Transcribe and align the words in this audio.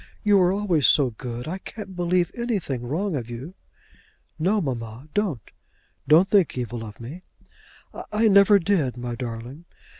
You 0.23 0.39
were 0.39 0.51
always 0.51 0.87
so 0.87 1.11
good; 1.11 1.47
I 1.47 1.59
can't 1.59 1.95
believe 1.95 2.31
anything 2.33 2.81
wrong 2.81 3.15
of 3.15 3.29
you." 3.29 3.53
"No, 4.39 4.59
mamma; 4.59 5.07
don't. 5.13 5.43
Don't 6.07 6.27
think 6.27 6.57
evil 6.57 6.83
of 6.83 6.99
me." 6.99 7.21
"I 8.11 8.27
never 8.27 8.57
did, 8.57 8.97
my 8.97 9.13
darling." 9.13 9.65